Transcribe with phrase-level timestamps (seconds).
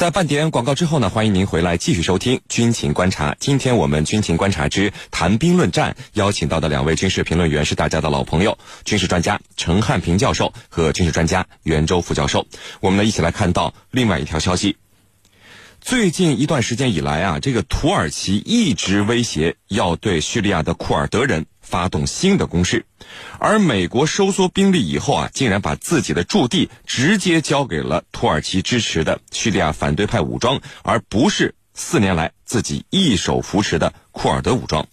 [0.00, 3.32] 在半点广告之后呢，欢迎您回来继续收听《军情观察》。
[3.38, 12.46] 今天我们《军情观察之谈兵论战》邀请到的两位军事评论员是大家的老朋友，军事专家陈汉平教授和军事专家袁周副教授。
[12.80, 14.78] 我们呢一起来看到另外一条消息。
[15.82, 22.84] 最近一段时间以来啊，这个土耳其一直威胁要对叙利亚的库尔德人发动新的攻势，
[23.38, 34.88] 而美国收缩兵力以后啊，竟然把自己的驻地直接交给了土耳其支持的叙利亚反对派武装，而不是四年来自己一手扶持的库尔德武装。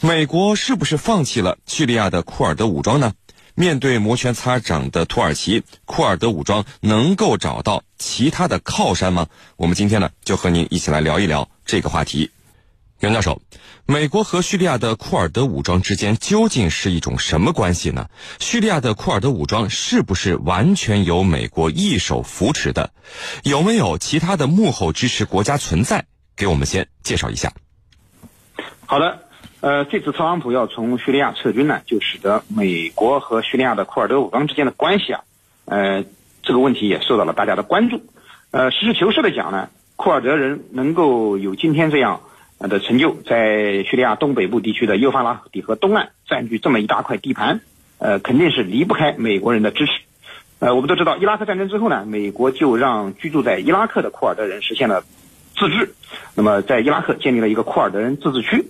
[0.00, 3.12] 美国是不是放弃了叙利亚的库尔德武装呢？
[3.54, 9.26] 面对摩拳擦掌的土耳其，库尔德武装能够找到其他的靠山吗？
[9.56, 12.30] 我们今天呢，就和您一起来聊一聊这个话题。
[13.02, 13.42] 袁教授，
[13.84, 18.06] 美国和叙利亚的库尔德武装之间究竟是一种什么关系呢？
[18.38, 22.92] 叙利亚的库尔德武装是不是完全由美国一手扶持的？
[23.42, 26.04] 有没有其他的幕后支持国家存在？
[26.36, 27.52] 给我们先介绍一下。
[28.86, 29.18] 好的。
[29.62, 35.20] 呃，这次特朗普要从叙利亚撤军呢，就使得美国和叙利亚的库尔德武装之间的关系啊，
[35.64, 36.04] 呃，
[36.42, 38.00] 这个问题也受到了大家的关注。
[38.50, 42.22] 呃，实事求是的讲呢，库尔德人能够有今天这样
[42.68, 47.60] 的成就，在叙利亚东北部地区的幼发拉底河东岸占据这么一大块地盘，
[47.98, 49.92] 呃，肯定是离不开美国人的支持。
[50.58, 55.02] 呃，我们都知道，伊拉克战争之后呢，美国就让居住在伊拉克的库尔德人实现了
[55.56, 55.94] 自治，
[56.36, 58.64] 那么在伊拉克建立了一个库尔德人自治区。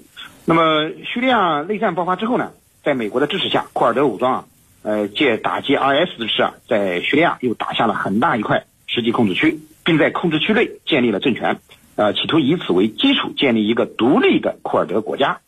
[0.44, 4.44] 那么，叙利亚内战爆发之后呢，在美国的支持下，库尔德武装啊，
[4.82, 11.58] 呃，借打击 IS 之势啊，在叙利亚又打下了很大一块实际控制区，并在控制区内建立了政权，
[12.02, 15.38] 呃，企图以此为基础建立一个独立的库尔德国家。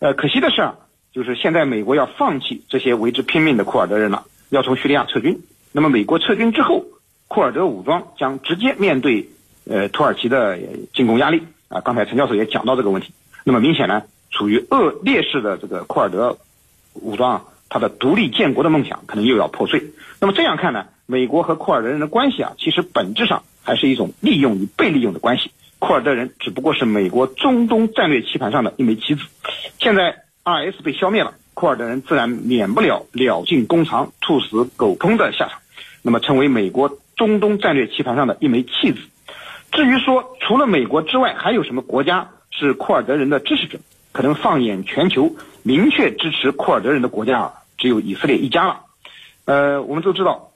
[0.00, 0.74] 呃，可惜的是啊，
[1.12, 5.40] 就是现在美国要放弃这些为之拼命的库尔德人了，要从叙利亚撤军。
[5.70, 6.86] 那么，美国撤军之后，
[7.28, 9.28] 库尔德武装将直接面对
[9.64, 10.58] 呃土耳其的
[10.92, 11.80] 进攻压力啊。
[11.82, 13.12] 刚才陈教授也讲到这个问题。
[13.44, 14.02] 那么明显呢？
[14.32, 16.36] 处于恶劣势的这个库尔德
[16.94, 19.92] 武装啊，他的独立建国的梦想可能又要破碎。
[20.20, 25.52] 那么这样看呢，美国和库尔德人的关系啊，其实本质上还是一种利用与被利用的关系。
[25.82, 29.22] 库尔德人只不过是美国中东战略棋盘上的一枚棋子。
[29.80, 35.58] 现在 IS 被消灭了，库尔德人自然免不了鸟尽弓藏、兔死狗烹的下场，
[36.00, 39.00] 那么成为美国中东战略棋盘上的一枚弃子。
[39.72, 43.80] 至于说除了美国之外还有什么国家是库尔德人的支持者？
[44.12, 48.82] 可能放眼全球，明确支持库尔德人的国家，只有以色列一家了。
[49.46, 50.52] 呃，我们都知道，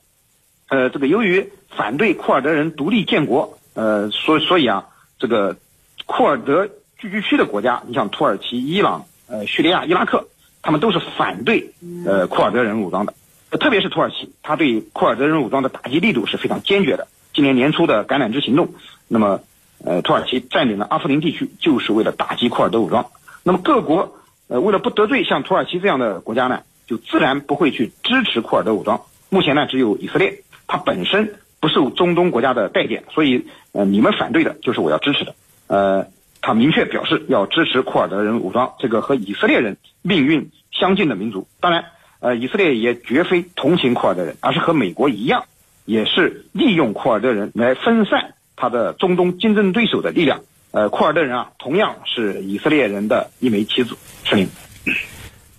[0.68, 4.86] 呃，这个由于反对库尔德人独立建国，呃，所所以啊，
[5.18, 5.56] 这个
[6.04, 6.68] 库尔德
[6.98, 10.28] 聚居区的国家，你像土耳其、伊朗、呃，叙利亚、伊拉克，
[10.62, 11.72] 他们都是反对
[12.04, 13.14] 呃库尔德人武装的。
[13.58, 17.08] 特别是土耳其，他对库尔德人武装的打击力度是非常坚决的。
[17.32, 18.74] 今年年初的橄榄枝行动，
[19.08, 19.40] 那么
[19.84, 23.06] 呃，土耳其占领了阿夫林地区，就是为了打击库尔德武装。
[23.42, 24.16] 那么各国，
[24.48, 29.02] 呃，为了不得罪像土耳其这样的国家呢，就自然不会去支持库尔德武装。
[29.28, 33.46] 目前呢，只有以色列，它本身不受中东国家的待见，所以，
[33.76, 35.34] 呃，你们反对的就是我要支持的。
[35.66, 36.06] 呃，
[36.40, 41.46] 他明确表示要支持库尔德人武装，这个和以色列人命运相近的民族。
[41.60, 41.84] 当然，
[42.20, 45.44] 呃，以色列也绝非同情库尔德人，而是和美国一样，
[45.84, 50.40] 也是利用库尔德人来分散他的中东竞争对手的力量。
[50.70, 53.96] 呃，库尔德人啊，同样是以色列人的一枚棋子。
[54.24, 54.48] 是您，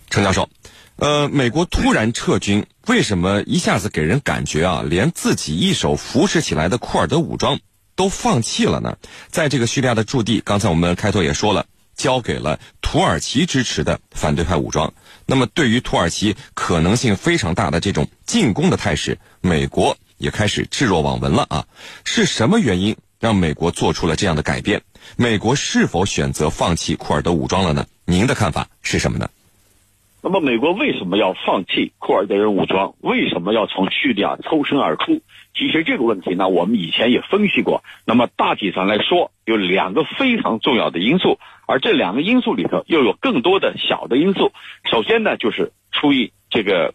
[0.10, 0.50] 陈教授，
[0.96, 7.60] 呃，美国突然撤军，为什么一下子给人感觉啊，连自己一手扶持起来的库尔德武装
[7.98, 8.96] 都放弃了呢？
[9.30, 11.66] 在这个叙利亚的驻地，刚才我们开头也说了，
[11.96, 14.94] 交给了土耳其支持的反对派武装。
[15.26, 21.66] 那么，对于土耳其可能性非常大的这种进攻的态势，美国也开始置若罔闻了啊？
[22.06, 24.84] 是什么原因让美国做出了这样的改变？
[25.16, 27.88] 美国是否选择放弃库尔德武装了呢？
[28.06, 29.28] 您的看法是什么呢？
[30.24, 32.96] 那么，美国为什么要放弃库尔德人武装？
[33.02, 35.22] 为什么要从叙利亚抽身而出？
[35.54, 37.84] 其实这个问题呢，我们以前也分析过。
[38.06, 44.52] 那么大体上来说，有两个非常重要的因素，而这两个因素里头又有更多的小的因素。
[44.90, 46.94] 首先呢，就是出于这个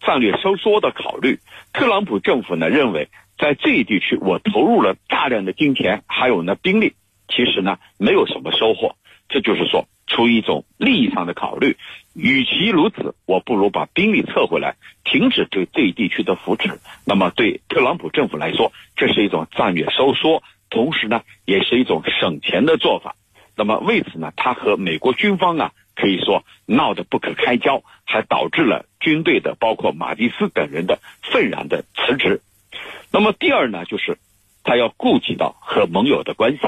[0.00, 1.40] 战略收缩的考虑，
[1.72, 3.08] 特朗普政府呢认为，
[3.38, 6.94] 在这一地区我投入了大量的金钱，还有呢兵力。
[7.26, 8.96] 其实呢，没有什么收获。
[9.30, 11.78] 这就是说，出于一种利益上的考虑，
[12.14, 16.78] 与其如此，我不如把兵力撤回来，停止对这一地区的扶持。
[17.04, 23.16] 那么，对特朗普政府来说，这是一种战略收缩，同时呢，也是一种省钱的做法。
[23.56, 32.40] 那么，为此呢，他和美国军方啊，可以说闹得不可开交，还导致了军队的包括马蒂斯等人的愤然的辞职。
[33.10, 34.18] 那么，第二呢，就是。
[34.66, 36.60] 他要顾及到和盟友的关系，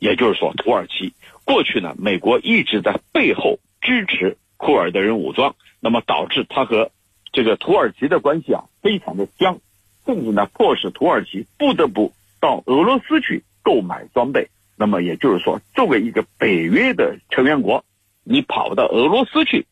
[0.00, 1.12] 也就是说，土耳其
[1.44, 6.90] 过去呢，美国一直在背后支持库尔德人武装，那么导致他和
[7.32, 9.60] 这个土耳其的关系啊非常的僵，
[10.04, 14.48] 甚至呢迫使土耳其不得不到俄罗斯去购买装备。
[14.78, 17.84] 那么也就是说，作为一个北约的成员国，
[18.24, 19.66] 你跑到俄罗斯去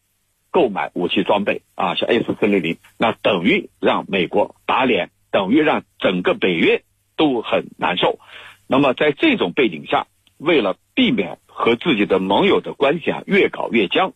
[0.50, 6.82] 购买武器装备啊，像 S 四零零，那等于让美国打脸，等于让整个北约
[7.16, 8.18] 都很难受。
[8.66, 10.06] 那么在这种背景下，
[10.38, 14.14] 为了避免和自己的盟友的关系啊越搞越僵，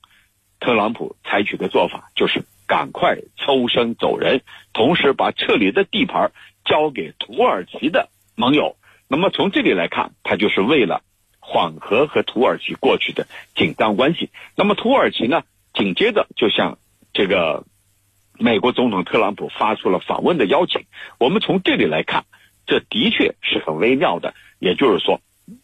[0.60, 6.32] 特朗普采取的做法就是赶快抽身走人，同时把撤离的地盘
[6.64, 8.76] 交给土耳其的盟友。
[9.08, 11.02] 那么从这里来看，他就是为了
[11.40, 14.31] 缓和和土耳其过去的紧张关系。
[14.55, 16.78] 那么土耳其呢，紧接着就向
[17.12, 17.64] 这个
[18.38, 20.82] 美国总统特朗普发出了访问的邀请。
[21.19, 22.25] 我们从这里来看，
[22.66, 24.34] 这的确是很微妙的。
[24.58, 25.20] 也就是说，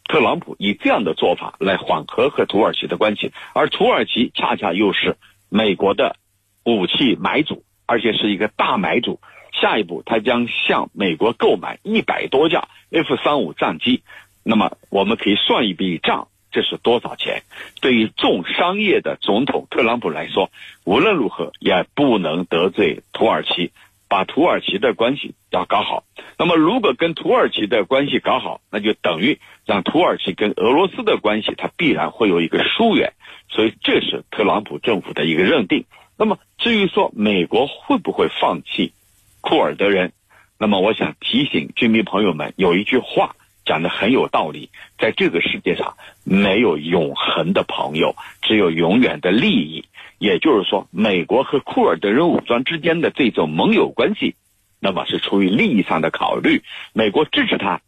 [0.08, 5.16] 特朗普以这样的做法来缓和和土耳其的关系，而土耳其恰恰又是
[5.48, 6.16] 美国的
[6.64, 9.20] 武器买主，而且是一个大买主。
[9.52, 14.02] 下一步，他将向美国购买一百多架 F 三五战机。
[14.42, 17.44] 那么，我们可以算一笔账，这是多少钱？
[17.80, 20.50] 对于重商业的总统特朗普来说，
[20.84, 23.70] 无论如何也不能得罪土耳其，
[24.08, 26.04] 把土耳其的关系要搞好。
[26.38, 33.12] 那么，如果跟土耳其的关系搞好，那就等于让土耳其跟俄罗斯的关系，它必然会有一个疏远。
[33.48, 35.84] 所以，这是特朗普政府的一个认定。
[36.16, 38.92] 那么，至于说美国会不会放弃？
[39.40, 40.12] 库尔德人，
[40.58, 49.84] 那么我想提醒军迷朋友们，有一句话讲的很有道理，在这个世界上没有永恒的朋友，只有永远的利益。
[50.18, 54.36] 也就是说，美国和库尔德人武装之间的这种盟友关系，
[54.80, 56.62] 那么是出于利益上的考虑。
[56.92, 57.80] 美国支持他，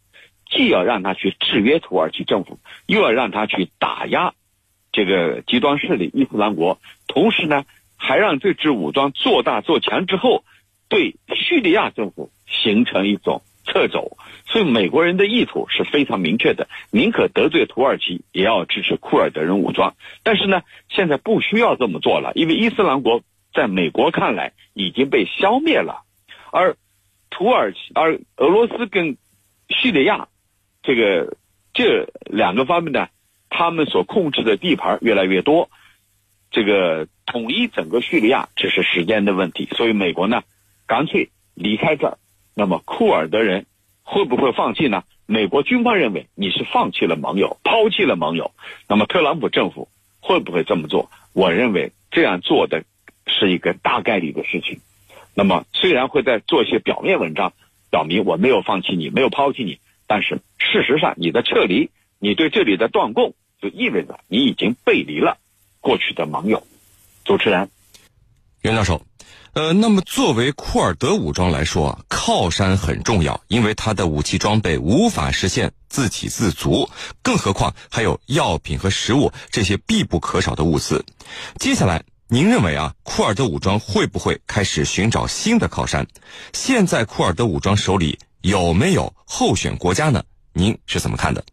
[0.49, 4.33] 既要让他去制约土耳其政府，又要让他去打压
[4.91, 7.65] 这个极端势力伊斯兰国，同时呢，
[7.95, 10.43] 还让这支武装做大做强之后。
[10.89, 14.17] 对叙利亚政府形成一种撤走，
[14.47, 19.95] 所以美国人的意图是非常明确的，宁可得罪土耳其，也要支持库尔德人武装。
[20.23, 23.21] 但是呢，现在不需要这么做了，因为伊斯兰国
[23.53, 26.03] 在美国看来已经被消灭了，
[26.51, 26.75] 而
[27.29, 29.17] 土耳其、而俄罗斯跟
[29.69, 30.29] 叙利亚
[30.81, 31.37] 这个
[31.73, 33.09] 这两个方面呢，
[33.49, 35.69] 他们所控制的地盘越来越多，
[36.51, 39.67] 这个统一整个叙利亚只是时间的问题。
[39.75, 40.41] 所以美国呢。
[40.89, 42.17] 干脆离开这儿，
[42.59, 43.67] 那么库尔德人
[44.01, 45.03] 会不会放弃呢？
[45.27, 48.51] 美国军方认为你是放弃了盟友，抛弃了盟友。
[48.89, 49.89] 那么特朗普政府
[50.21, 51.11] 会不会这么做？
[51.33, 52.83] 我认为这样做的
[53.27, 54.79] 是一个大概率的事情。
[55.35, 57.53] 那么虽然会在做一些表面文章，
[57.91, 59.77] 表明我没有放弃你，没有抛弃你，
[60.07, 65.37] 但是事实上你的撤离，你对这里的断供，就意味着你已经背离了
[65.79, 66.63] 过去的盟友。
[67.23, 67.69] 主持人，
[68.63, 69.06] 袁教授。
[69.57, 76.87] 呃，那么作为库尔德武装来说，靠山很重要，因为他的武器装备无法实现自给自足，
[77.23, 81.03] 更何况还有药品和食物这些必不可少的物资。
[81.55, 86.05] 接下来，您认为啊，库尔德武装会不会开始寻找新的靠山？
[86.53, 90.21] 现在库尔德武装手里有没有候选国家呢？
[90.53, 91.43] 您是怎么看的？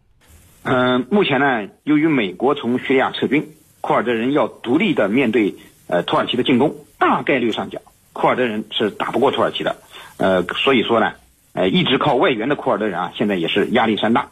[0.64, 5.54] 嗯，目前呢，由于美国从叙利亚撤军，库尔德人要独立的面对
[5.86, 7.80] 呃土耳其的进攻，大概率上讲。
[8.14, 9.76] 库尔德人是打不过土耳其的，
[10.16, 11.12] 呃，所以说呢，
[11.52, 14.30] 呃，一直靠外援的库尔德人啊，现在也是压力山大。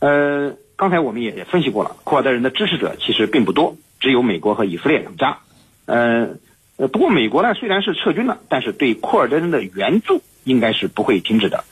[0.00, 5.38] 呃，刚才我们也分析过了，库尔德人的支持者其实并不多，只有美国和以色列两家。
[5.84, 6.30] 呃，
[6.78, 11.64] 呃，不过美国呢虽然是撤军了，但是对库尔德人的援助应该是不会停止的。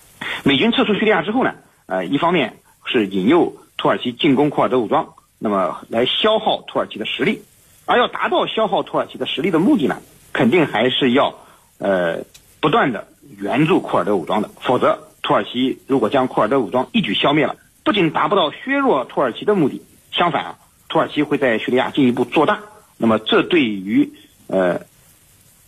[0.44, 1.54] 美军撤出叙利亚之后呢，
[1.86, 7.42] 呃，一方面是引诱土耳其进攻库尔德武装，那么来消耗土耳其的实力，
[7.86, 10.02] 而要达到消耗土耳其的实力的目的呢？
[10.32, 11.34] 肯定还是要，
[11.78, 12.24] 呃，
[12.60, 13.08] 不断的
[13.38, 19.82] 援助库尔德武装的，否则土耳其如果将库尔德武装一举消灭了，不仅达不到削弱土耳其的目的，
[20.12, 20.58] 相反啊，
[20.88, 22.60] 土耳其会在叙利亚进一步做大。
[22.96, 24.12] 那么这对于
[24.46, 24.82] 呃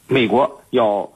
[0.07, 1.11] 美国要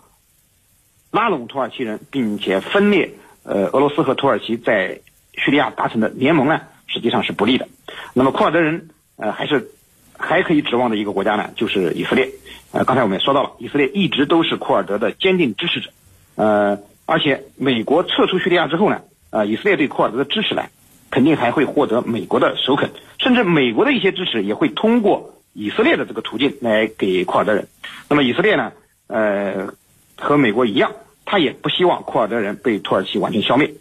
[1.10, 5.00] 拉拢土耳其人，并且分裂呃俄罗斯和土耳其在
[5.32, 7.68] 叙利亚达成的联盟呢，实际上是不利的。
[8.14, 9.70] 那么库尔德人呃还是
[10.18, 12.30] 还可以指望的一个国家呢，就是以色列。
[12.72, 15.90] 呃，刚才我们也说到了，以色列一直都是库尔德的坚定支持者，
[16.34, 20.64] 呃，而且美国撤出叙利亚之后呢，呃，以色列对库尔德的支持呢，
[21.10, 27.68] 肯定还会获得美国的首肯，甚至美国的一些支持也会通过以色列的这个途径来给库尔德人。
[28.10, 28.72] 那么以色列呢，
[29.06, 29.72] 呃，
[30.16, 30.92] 和美国一样，
[31.24, 33.72] 他也不希望库尔德人被土耳其完全消灭，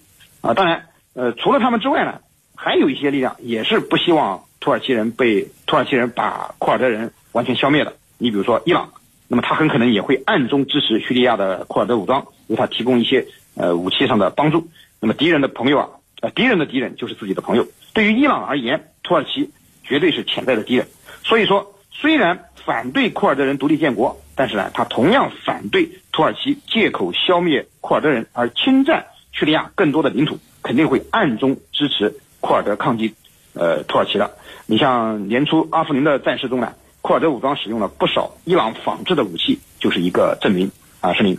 [0.41, 2.21] 啊，当然，呃，除了他们之外呢，
[2.55, 7.93] 还有一些力量也是不希望土耳其人被土耳其人把库尔德人完全消灭了。
[8.17, 8.91] 你比如说伊朗，
[9.27, 14.67] 那么他很可能也会暗中支持叙利亚的库尔德武装，为他提供一些呃武器上的帮助。
[14.99, 15.89] 那么敌人的朋友啊，
[16.21, 17.67] 呃，敌人的敌人就是自己的朋友。
[17.93, 19.51] 对于伊朗而言，土耳其
[19.83, 20.87] 绝对是潜在的敌人。
[21.23, 33.13] 所以说，虽然反对库尔德人独立建国，但是呢，他同样反对土耳其借口消灭库尔德人而侵占叙利亚更多的领土，肯定会暗中支持库尔德抗击
[33.55, 34.37] 呃土耳其的。
[34.67, 40.71] 你像年初阿夫林的战事中呢，库尔德武装使用了不少伊朗仿制的武器，就是一个证明
[41.01, 41.37] 啊，声明。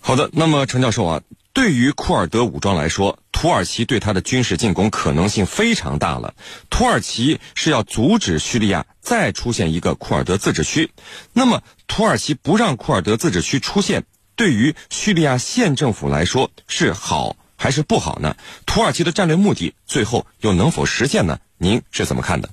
[0.00, 1.22] 好的，那么陈教授啊。
[1.54, 6.32] 对于库尔德武装来说，土耳其对他的军事进攻可能性非常大了。
[6.70, 10.90] 土耳其是要阻止叙利亚再出现一个库尔德自治区。
[11.34, 18.34] 那么，土耳其不让库尔德自治区出现，对于叙利亚县政府来说是好还是不好呢？
[18.66, 21.38] 土耳其的战略目的最后又能否实现呢？
[21.58, 22.48] 您是怎么看的？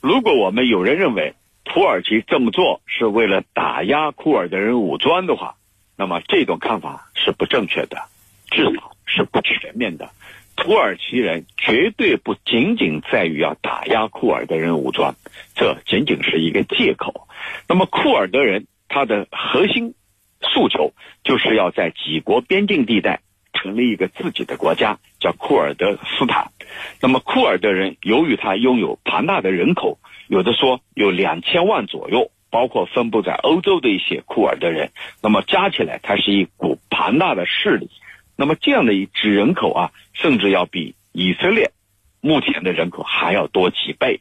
[0.00, 5.56] 如果我们有人认为土耳其这么做是为了打压库尔德人武装的话，
[5.96, 8.06] 那么这种看法是不正确的。
[8.48, 10.08] 至少是不全面的。
[10.54, 15.16] 土耳其人绝对不仅仅在于要打压库尔德人武装，
[15.56, 17.26] 这仅仅是一个借口。
[17.66, 19.94] 那么库尔德人他的核心
[20.40, 20.92] 诉求
[21.24, 23.20] 就是要在几国边境地带
[23.58, 26.52] 成立一个自己的国家，叫库尔德斯坦。
[27.00, 29.98] 那么库尔德人由于他拥有庞大的人口，
[30.28, 37.90] 有的说有两千万左右，包括分布在欧洲的一些库尔德人，那么加起来，它是一股庞大的势力。
[38.36, 41.72] 那么这样的一支人口啊，甚至要比以色列
[42.20, 44.20] 目前的人口还要多几倍。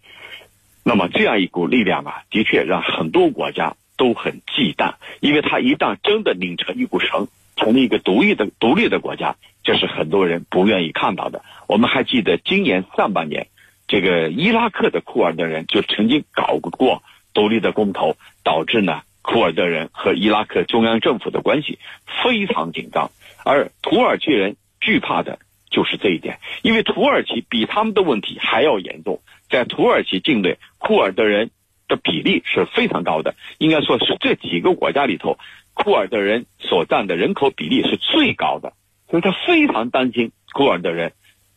[0.83, 7.27] 那么这样一股力量啊，的确让很多国家都很忌惮，因为他一旦真的拧成一股绳，
[7.57, 11.43] 成立一个独立的独立的国家，这是很多人不愿意看到的。
[11.67, 13.47] 我们还记得今年上半年，
[13.87, 21.79] 这个伊拉克的库尔德人就曾经搞过独立的公投，导致呢库尔德人和伊拉克中央政府的关系
[22.23, 23.11] 非常紧张。
[23.43, 29.21] 而土耳其人惧怕的就是这一点，因为土耳其比他们的问题还要严重。
[29.49, 31.51] 在土耳其境内，库尔德人
[31.87, 35.37] 的比例是非常高的，应该说是这几个国家里头，
[35.77, 38.73] 库尔德人所占的人口比例是最高的。
[39.09, 41.13] 所以他非常担心库尔德人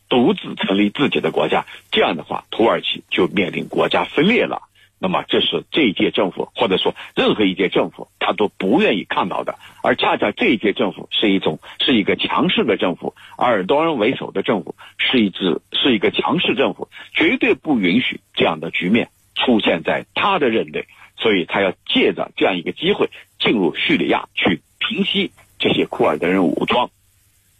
[0.07, 4.61] 独自成立自己的国家，这样的话，土耳其就面临国家分裂了。
[4.99, 9.55] 那么，这是这一届政府，或者说任何一届政府，他都不愿意看到的。
[9.83, 20.85] 而恰恰这一届政府是一种是一个强势的政府，阿尔多安为首的政府是一支是一个强势政府，绝对不允许这样的局面出现在他的任内。
[21.17, 23.11] 所以他要借着这样一个机会
[23.41, 26.89] 进入叙利亚去平息这些库尔德人武装，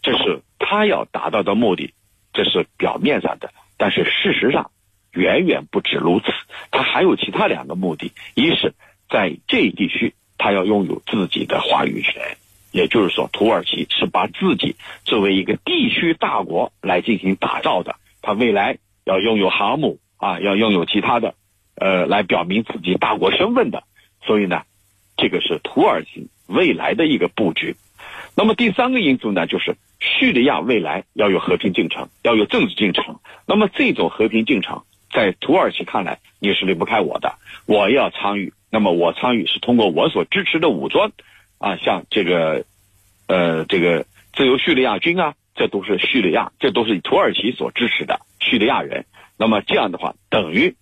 [0.00, 1.92] 这是他要达到的目的，
[2.32, 4.70] 这是表面上的，但是事实上。
[5.14, 6.32] 远远不止如此，
[6.70, 8.72] 他还有其他两个目的：一是，
[9.10, 12.38] 在这一地区，他要拥有自己的话语权，
[12.70, 14.74] 也就是说，土耳其是把自己
[15.04, 17.96] 作为一个地区大国来进行打造的。
[18.22, 21.34] 他未来要拥有航母啊，要拥有其他的，
[21.74, 23.84] 呃，来表明自己大国身份的。
[24.24, 24.62] 所以呢，
[25.16, 27.76] 这个是土耳其未来的一个布局。
[28.36, 33.20] 那么第三个因素呢，就是叙利亚未来要有和平进程，要有政治进程。
[33.46, 34.82] 那么这种和平进程。
[35.14, 37.34] 在土耳其看来，你是离不开我的，
[37.66, 38.54] 我要参与。
[38.70, 41.12] 那么我参与是通过我所支持的武装，
[41.58, 42.64] 啊，像这个，
[43.26, 49.04] 呃，这个自由叙利亚军啊，这都是叙利亚，这都是土耳其所支持的叙利亚人。
[49.36, 50.76] 那么这样的话，等于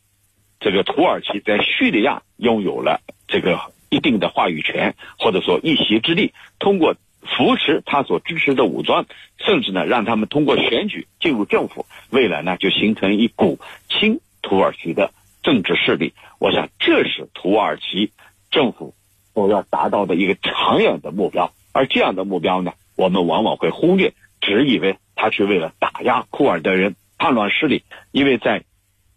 [0.61, 3.59] 这个土耳其在叙利亚拥有了这个
[3.91, 6.97] 一定的话语权，或者说一席之地，通过。
[7.37, 9.05] 扶持他所支持的武装，
[9.37, 13.59] 甚至呢，让他们通过选举进入政府，未来呢就形成一股
[13.91, 16.15] 亲土耳其的政治势力。
[16.39, 18.11] 我想，这是土耳其
[18.51, 18.95] 政府
[19.35, 21.53] 所要达到的一个长远的目标。
[21.73, 27.85] 而这样的目标呢，我们往往会忽略，只以为他是为了打压库尔德人叛乱势力。
[28.13, 28.65] 因为在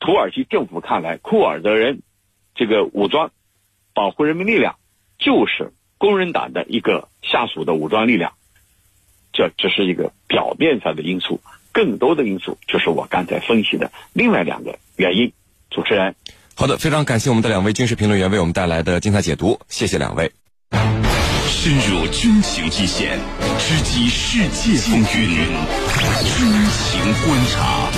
[0.02, 2.02] 土耳其政府看来，库尔德人
[2.54, 3.32] 这个武装
[3.94, 4.76] 保护人民力量
[5.20, 5.72] 就是。
[6.00, 8.34] 工人党的一个下属的武装力量，
[9.32, 11.40] 这只是一个表面上的因素，
[11.72, 15.32] 更多的因素就是我刚才分析的另外两个原因。
[15.70, 16.14] 主持人，
[16.56, 20.30] 好的，非常感谢我们的两位军事评论员为我们带来的精彩解读，谢谢两位。
[21.48, 23.18] 深入军情一线，
[23.58, 25.06] 直击世界风云，
[26.26, 27.90] 军情观察。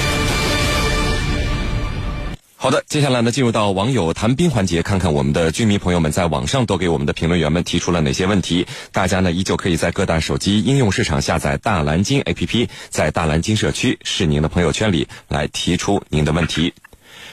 [2.57, 8.65] 好的，接下来呢，进入到网友谈兵环节，看看我们的军迷朋友们在网上都给我们的评论员们提出了哪些问题。
[8.91, 16.73] 大家呢，依旧可以在各大手机应用市场下载大蓝鲸 APP，在大蓝鲸社区是您的朋友圈里来提出您的问题。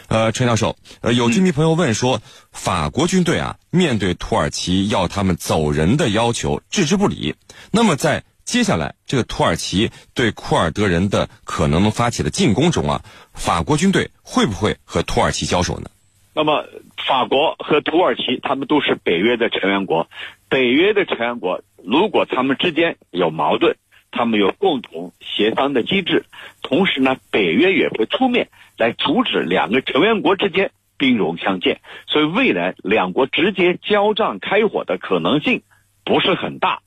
[0.08, 7.36] 呃，陈教授，呃，有军迷朋友问说，法国军队啊，面对土耳其要他们走人的要求置之不理，
[7.70, 15.88] 那么在接下来这个土耳其对库尔德人的可能发起的进攻中啊，法国军队会不会和土耳其交手呢？
[16.34, 16.66] 那么，
[16.98, 20.06] 法国和土耳其他们都是北约的成员国，
[20.50, 23.76] 北约的成员国如果他们之间有矛盾，
[24.10, 26.26] 他们有共同协商的机制，
[26.60, 35.62] 同时呢，北约也会出面来阻止两个成员国之间兵戎相见，所以未来两国直接交战开火的可能性
[36.04, 36.82] 不是很大。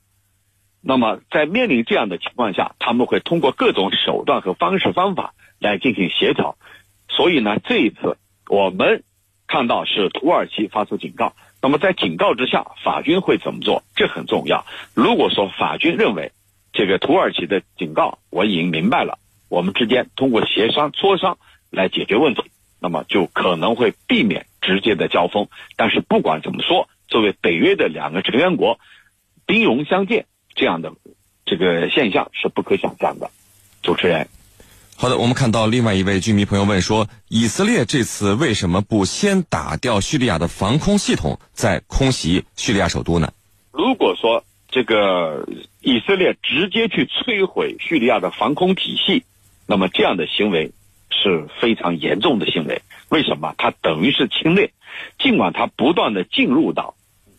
[0.87, 6.57] 那么，在面临这样的情况下，他们会通过各种手段和方式方法来进行协调。
[7.09, 9.03] 所以呢，这一次我们
[9.47, 11.33] 看到是土耳其发出警告。
[11.59, 13.81] 那么在警告之下，法军会怎么做？
[13.95, 14.63] 这很重要。
[14.93, 16.31] 如果说法军认为
[16.71, 19.17] 这个土耳其的警告我已经明白了，
[19.49, 21.39] 我们之间通过协商磋商
[21.71, 22.43] 来解决问题，
[22.79, 25.47] 那么就可能会避免直接的交锋。
[25.77, 28.79] 但是不管怎么说，作为北约的两个成员国，
[29.47, 30.27] 兵戎相见。
[30.55, 30.91] 这样的
[31.45, 33.29] 这个现象是不可想象的，
[33.83, 34.27] 主持人。
[34.97, 43.33] 好的，我们看到另外一位居民朋友问说，以色列这次为什么不先打掉叙利亚的防空系统，再空袭叙利亚首都呢？
[43.73, 45.45] 如果说这个
[45.81, 49.25] 以色列直接去摧毁叙利亚的防空体系，
[49.67, 50.71] 那么这样的行为
[51.09, 52.81] 是非常严重的行为。
[53.09, 53.53] 为什么？
[53.57, 54.71] 它等于是侵略，
[55.19, 56.95] 尽管它不断的进入到。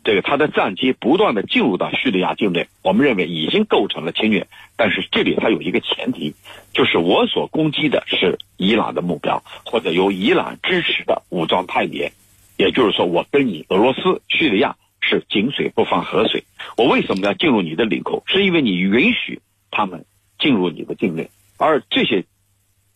[0.07, 4.47] 这个他的战机不断的进入到叙利亚境内，我们认为已经构成了侵略。
[4.77, 6.33] 但是这里它有一个前提，
[6.73, 12.13] 就是我所攻击的是伊朗的目标，或者由伊朗支持的武装派别。
[12.57, 16.45] 也就是说，我跟你俄罗斯、叙利亚是井水不犯河水。
[16.77, 18.23] 我为什么要进入你的领空？
[18.27, 19.41] 是因为你允许
[19.73, 20.05] 他们
[20.39, 22.25] 进入你的境内，而这些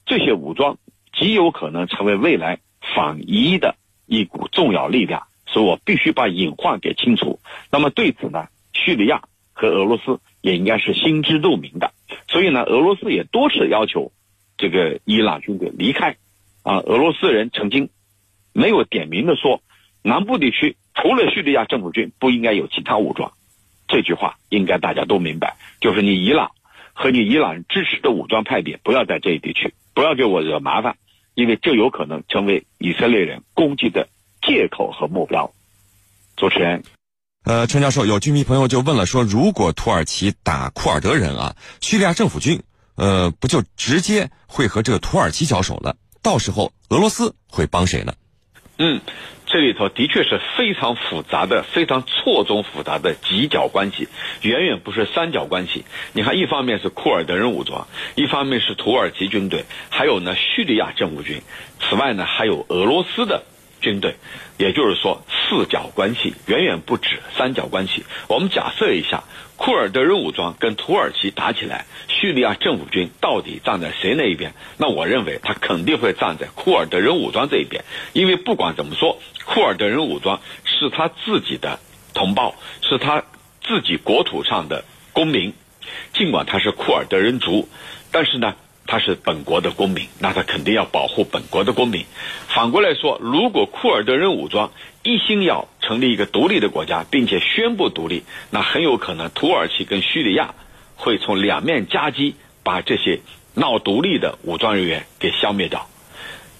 [0.07, 0.79] 这些武装
[1.13, 2.61] 极有可能成为未来
[2.95, 3.75] 反伊的
[4.07, 5.27] 一股重要力量。
[5.53, 7.41] 所以我必须把隐患给清除。
[7.71, 11.93] 那么对此呢，叙利亚和俄罗斯也应该是心知肚明的。
[12.29, 14.13] 所以呢，俄罗斯也多次要求
[14.57, 16.17] 这个伊朗军队离开。
[16.63, 17.89] 啊，俄罗斯人曾经
[18.53, 19.63] 没有点名的说，
[20.03, 23.33] 南部地区除了叙利亚政府军不应该有其他武装。
[23.89, 26.53] 这句话应该大家都明白，就是你伊朗
[26.93, 30.97] 和你伊朗支持的武装派别不要在这一地区，不要给我惹麻烦，
[31.35, 34.09] 因为这有可能成为以色列人攻击的。
[34.51, 35.53] 借口和目标，
[36.37, 36.83] 主持人，
[37.45, 42.65] 呃，陈教授，有居民朋友就问了，说如果土耳其打库尔德人啊，叙利亚政府军，
[42.97, 45.95] 呃，不就直接会和这个土耳其交手了？
[46.21, 48.15] 到时候俄罗斯会帮谁呢？
[48.79, 49.01] 嗯，
[49.47, 54.09] 这里头的确是非常复杂的、非常错综复杂的几角关系，
[54.43, 55.85] 远远不是三角关系。
[56.13, 57.87] 你看，一方面是库尔德人武装，
[58.17, 61.41] 一方面是土耳其军队，还有呢叙利亚政府军，
[61.79, 63.45] 此外呢还有俄罗斯的。
[63.81, 64.17] 军队，
[64.59, 68.05] 也就是说四角关系远远不止三角关系。
[68.29, 69.25] 我们假设一下，
[69.57, 74.53] 库尔德人武装跟土耳其打起来，叙利亚政府军到底站在谁那一边？
[74.77, 81.81] 那我认为他肯定会站在库尔德人武装这一边，因为不管怎么说，库尔德人武装是他自己的
[82.15, 83.25] 同胞，是他
[83.63, 85.55] 自己国土上的公民，
[86.13, 87.69] 尽管他是库尔德人族，
[88.13, 88.55] 但是呢。
[88.91, 92.05] 他是本国的公民，那他肯定要保护本国的公民。
[92.49, 94.73] 反过来说，如果库尔德人武装
[95.05, 100.57] 一心要成立一个独立的国家，并且宣布独立，那很有可能土耳其跟叙利亚
[100.97, 103.21] 会从两面夹击，把这些
[103.55, 105.87] 闹独立的武装人员给消灭掉。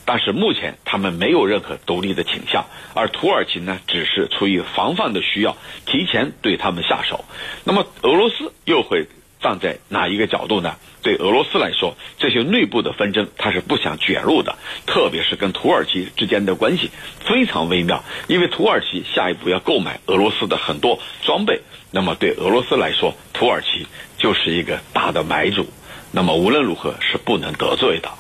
[0.05, 2.65] 但是目前他们没有任何独立的倾向，
[2.95, 7.25] 而土耳其呢，只是出于防范的需要，提前对他们下手。
[7.65, 9.09] 那么俄罗斯又会
[9.41, 10.77] 放在哪一个角度呢？
[11.03, 23.87] 对俄罗斯来说，这些内部的纷争他是不想卷入的，特别是跟土耳其之间的关系非常微妙，因为土耳其下一步要购买俄罗斯的很多装备，那么对俄罗斯来说，土耳其
[24.19, 25.67] 就是一个大的买主，
[26.13, 28.11] 那么无论如何是不能得罪的。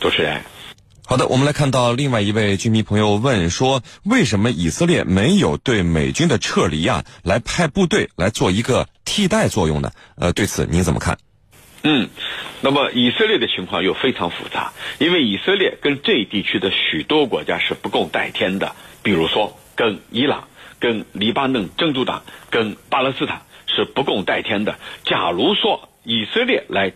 [0.00, 0.42] 主持人，
[1.08, 9.92] 好的，我们来看到另外一位居民朋友问说，为什么以色列没有对美军的撤离啊来派部队来做一个替代作用呢？
[10.16, 11.16] 呃，对此您怎么看？
[11.84, 12.08] 嗯，
[12.60, 20.48] 那么以色列的情况又非常复杂，因为以色列跟这一地区的许多国家是不共戴天的，比如说跟伊朗、
[20.80, 24.76] 跟黎巴嫩真主党、跟巴勒斯坦是不共戴天的。
[25.04, 26.92] 假如说以色列来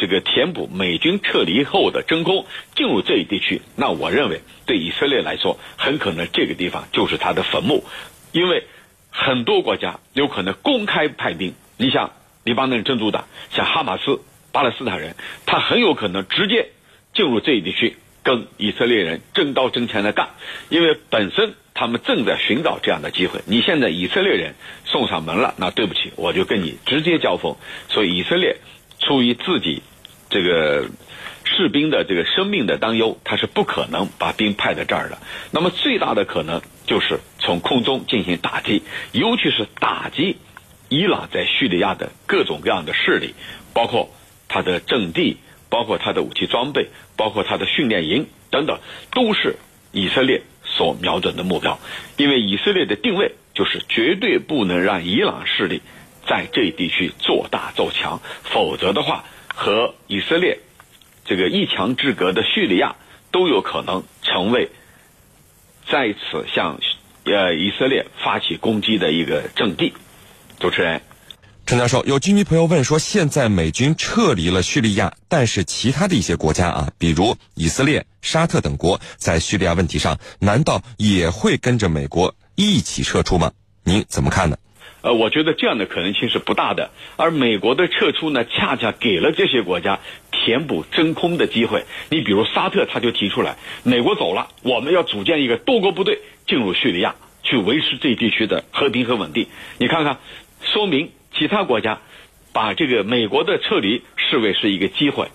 [0.00, 7.84] 这个填补美军撤离后的真空，进入这一地区，那我认为对以色列来说，很可能这个地方就是他的坟墓，
[8.32, 8.64] 因为
[9.10, 11.52] 很多国家有可能公开派兵。
[11.76, 12.12] 你像
[12.44, 16.70] 黎巴嫩真主党，像哈马斯、巴勒斯坦人，他很有可能直接
[17.12, 20.30] 进入这一地区，跟以色列人真刀真枪的干，
[20.70, 23.42] 因为本身他们正在寻找这样的机会。
[23.44, 24.54] 你现在以色列人
[24.86, 27.54] 送上门了，那对不起，我就跟你直接交锋。
[27.88, 28.56] 所以以色列
[29.00, 29.82] 出于自己。
[30.28, 30.88] 这个
[31.42, 35.18] 士兵的这个生命的担忧，他是不可能把兵派在这儿的。
[35.50, 40.36] 那么最大的可能就是从空中进行打击，尤其是打击
[40.88, 43.34] 伊朗在叙利亚的各种各样的势力，
[43.74, 44.08] 包括
[44.46, 46.86] 他的阵地，包括他的武器装备，
[47.16, 48.78] 包括他的训练营等等，
[49.10, 49.56] 都是
[49.90, 51.80] 以色列所瞄准的目标。
[52.16, 55.82] 因为以色列的定位就是绝对不能让伊朗势力
[56.30, 59.24] 在这一地区做大做强，否则的话。
[59.52, 60.60] 和以色列
[61.26, 62.96] 这个一墙之隔的叙利亚
[63.30, 64.70] 都有可能成为
[65.90, 66.80] 再次向
[67.24, 69.92] 呃以色列发起攻击的一个阵地。
[70.58, 71.02] 主持人，
[71.66, 83.52] 陈教授，有居民朋友问说，现在美军撤离了叙利亚，但是其他的一些国家啊，比如以色列、沙特等国，在叙利亚问题上，难道也会跟着美国一起撤出吗？
[83.84, 84.56] 您怎么看呢？
[85.02, 89.98] 呃，我觉得这样的可能性是不大的，而美国的撤出呢，恰恰给了这些国家
[90.30, 91.84] 填补真空的机会。
[92.10, 99.46] 你比如沙特，他就提出来，美国走了，我们要组建一个多国部队进入叙利亚，去维持这地区的和平和稳定。
[99.78, 100.18] 你看看，
[100.62, 102.00] 说明其他国家
[102.52, 105.28] 把这个美国的撤离视为是一个机会。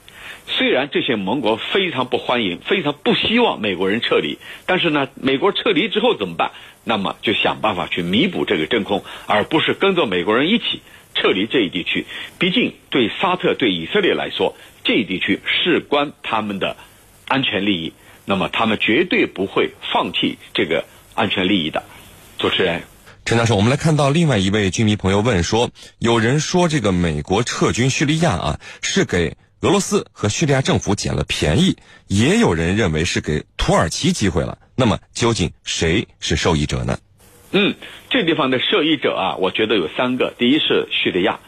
[0.48, 6.52] 虽然这些盟国非常不欢迎，非常不希望美国人撤离，但是呢，美国撤离之后怎么办？
[6.84, 10.82] 那么就想办法去弥补这个真空，而不是跟着美国人一起
[11.16, 12.06] 撤离这一地区。
[12.38, 16.78] 毕竟对沙特、对以色列来说，这一地区事关他们的
[17.28, 17.94] 安全利益，
[18.26, 21.84] 那么他们绝对不会放弃这个安全利益的。
[22.38, 22.84] 主持人，
[23.26, 29.36] 陈教授，我们来看到另外一位军迷朋友问说，有人说这个美国撤军叙利亚啊，是给。
[29.62, 34.58] 俄罗斯和叙利亚政府捡了便宜，也有人认为是给土耳其机会了。
[34.76, 37.00] 那么，究竟谁是受益者呢？
[37.52, 37.74] 嗯，
[38.10, 40.34] 这地方的受益者啊，我觉得有三个。
[40.38, 41.40] 第一是叙利亚，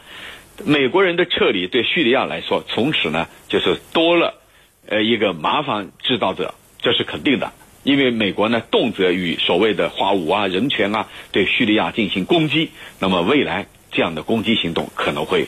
[0.64, 4.40] 美国人的撤离对叙利亚来说，从此呢就是多了
[4.88, 7.52] 呃一个麻烦制造者，这是肯定的。
[7.84, 15.46] 因为美国呢动辄与所谓的华武啊、人权啊对叙利亚进行攻击，那么未来这样的攻击行动可能会。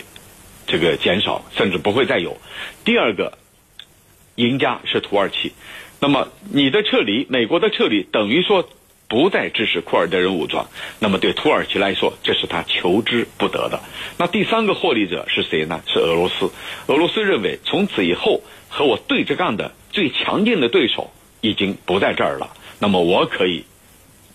[0.71, 2.39] 这个减少，甚至不会再有。
[2.85, 3.37] 第二个
[4.37, 5.53] 赢家是土耳其，
[5.99, 8.69] 那么你的撤离，美国的撤离，等于说
[9.09, 10.69] 不再支持库尔德人武装，
[11.01, 13.81] 那么对土耳其来说，这是他求之不得的。
[14.17, 15.83] 那第三个获利者是谁呢？
[15.89, 16.53] 是俄罗斯。
[16.87, 23.65] 俄罗斯认为，从此以后和我对着干的最强劲的对手已经不在这儿了，那么我可以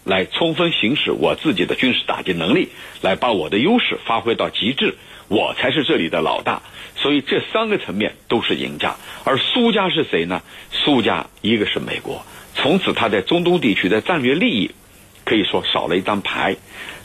[0.03, 2.67] 来充分行使我自己的军事打击能力，
[2.99, 4.97] 来把我的优势发挥到极致。
[5.27, 6.61] 我才是这里的老大，
[6.95, 10.41] 所以这三个层面都是赢家，而苏家是谁呢？
[10.71, 14.71] 苏家一个是美国，从此他在中东地区的战略利益
[15.23, 16.55] 可以说少了一张牌；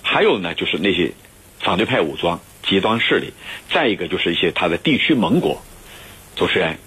[0.03, 1.13] 还有呢，就是那些
[1.61, 3.33] 反对派武装、极端势力；
[3.73, 5.63] 再一个就是一些他的地区盟国。
[6.37, 6.79] 主持人，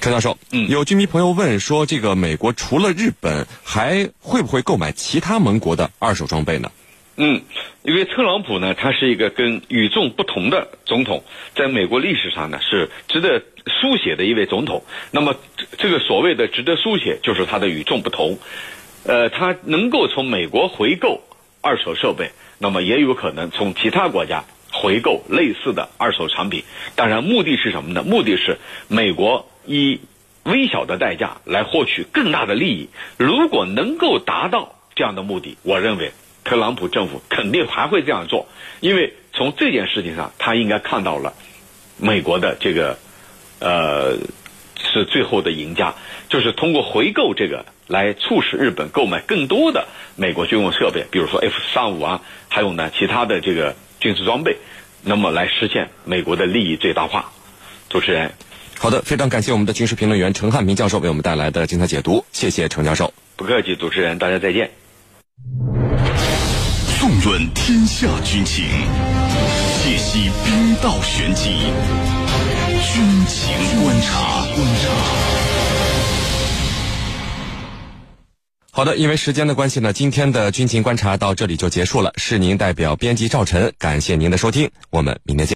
[0.00, 6.70] 陈教授，嗯，有居民朋友问说，这个美国除了日本，还会不会购买其他盟国的二手装备呢？
[7.16, 7.42] 嗯，
[7.84, 11.22] 因为特朗普呢，他是一个跟与众不同的总统，
[11.54, 14.82] 在美国历史上呢是值得书写的一位总统。
[15.12, 15.36] 那么
[15.78, 18.36] 这个所谓的值得书写，就是他的与众不同。
[19.06, 21.22] 呃，他能够从美国回购
[21.60, 26.64] 二手设备，那么也有可能从其他国家回购类似的二手产品。
[26.96, 28.02] 当然，目的是什么呢？
[28.02, 30.00] 目的是美国以
[30.42, 32.88] 微小的代价来获取更大的利益。
[33.18, 36.10] 如果能够达到这样的目的，我认为。
[36.44, 38.46] 特朗普政府肯定还会这样做，
[38.80, 41.32] 因为从这件事情上，他应该看到了
[41.96, 42.98] 美国的这个
[43.60, 44.18] 呃
[44.78, 45.94] 是最后的赢家，
[46.28, 54.58] 就是通过回购这个来促使日本购买更多的美国军用设备，比如说 F 三五啊，还有呢其他的这个军事装备，
[55.02, 57.32] 那么来实现美国的利益最大化。
[57.88, 58.32] 主持人，
[58.78, 63.12] 好的，非常感谢我们的军事评论员陈汉明教授为我们带来的精彩解读，谢谢陈教授。
[63.36, 64.70] 不客气，主持人，大家再见。
[67.24, 68.66] 论天下军情，
[69.82, 71.52] 解析兵道玄机，
[72.92, 74.90] 军情观察观察。
[78.70, 82.12] 好的，因为时间的关系呢，今天的军情观察到这里就结束了。
[82.16, 85.52] 是您代表编辑赵晨，感谢您的收听，我们明天见。